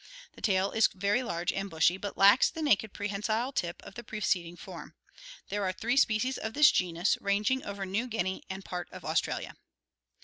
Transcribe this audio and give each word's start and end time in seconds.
The 0.33 0.41
tail 0.41 0.71
is 0.71 0.87
very 0.87 1.21
large 1.21 1.53
and 1.53 1.69
bushy, 1.69 1.95
but 1.95 2.17
lacks 2.17 2.49
the 2.49 2.63
naked 2.63 2.91
prehensile 2.91 3.51
tip 3.51 3.83
of 3.83 3.93
the 3.93 4.03
preceding 4.03 4.55
form. 4.57 4.95
There 5.49 5.63
are 5.63 5.71
three 5.71 5.95
species 5.95 6.39
of 6.39 6.55
this 6.55 6.71
genus, 6.71 7.19
ranging 7.21 7.63
over 7.63 7.85
New 7.85 8.07
Guinea 8.07 8.41
and 8.49 8.65
part 8.65 8.89
of 8.91 9.05
Australia. 9.05 9.53